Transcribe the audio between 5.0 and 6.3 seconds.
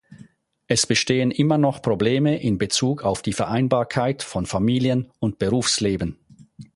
und Berufsleben.